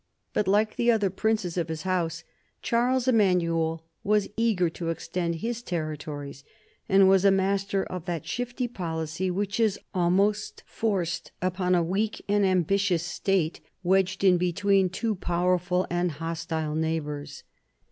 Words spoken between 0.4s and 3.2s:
like the other princes of his House, Charles